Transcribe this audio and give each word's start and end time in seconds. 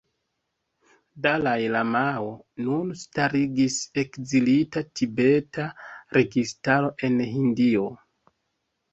Dalai 1.25 1.65
Lamao 1.73 2.31
nun 2.67 2.87
starigis 3.01 3.75
Ekzilita 4.03 4.83
tibeta 5.01 5.67
registaro 6.19 6.89
en 7.09 7.21
Hindio. 7.35 7.85